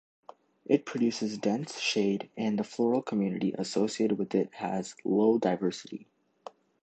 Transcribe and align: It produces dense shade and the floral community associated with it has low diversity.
It 0.65 0.83
produces 0.87 1.37
dense 1.37 1.79
shade 1.79 2.31
and 2.35 2.57
the 2.57 2.63
floral 2.63 3.03
community 3.03 3.53
associated 3.55 4.17
with 4.17 4.33
it 4.33 4.51
has 4.55 4.95
low 5.05 5.37
diversity. 5.37 6.07